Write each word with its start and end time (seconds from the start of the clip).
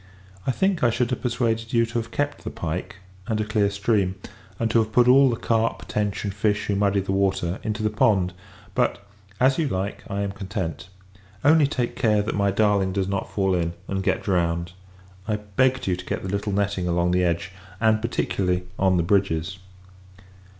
I 0.47 0.51
think, 0.51 0.83
I 0.83 0.89
should 0.89 1.11
have 1.11 1.21
persuaded 1.21 1.73
you 1.73 1.85
to 1.85 1.99
have 1.99 2.09
kept 2.09 2.43
the 2.43 2.49
pike, 2.49 2.95
and 3.27 3.39
a 3.39 3.45
clear 3.45 3.69
stream; 3.69 4.15
and 4.59 4.71
to 4.71 4.79
have 4.79 4.91
put 4.91 5.07
all 5.07 5.29
the 5.29 5.35
carp, 5.35 5.85
tench, 5.87 6.23
and 6.23 6.33
fish 6.33 6.65
who 6.65 6.75
muddy 6.75 6.99
the 7.01 7.11
water, 7.11 7.59
into 7.61 7.83
the 7.83 7.91
pond. 7.91 8.33
But, 8.73 9.05
as 9.39 9.59
you 9.59 9.67
like, 9.67 10.03
I 10.09 10.21
am 10.21 10.31
content. 10.31 10.89
Only 11.45 11.67
take 11.67 11.95
care, 11.95 12.23
that 12.23 12.33
my 12.33 12.49
darling 12.49 12.93
does 12.93 13.07
not 13.07 13.29
fall 13.29 13.53
in, 13.53 13.73
and 13.87 14.01
get 14.01 14.23
drowned. 14.23 14.71
I 15.27 15.35
begged 15.35 15.85
you 15.85 15.95
to 15.95 16.05
get 16.07 16.23
the 16.23 16.29
little 16.29 16.51
netting 16.51 16.87
along 16.87 17.11
the 17.11 17.23
edge; 17.23 17.51
and, 17.79 18.01
particularly, 18.01 18.63
on 18.79 18.97
the 18.97 19.03
bridges. 19.03 19.59